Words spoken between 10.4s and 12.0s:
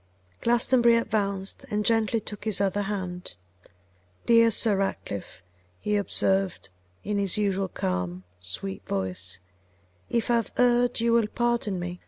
erred you will pardon me.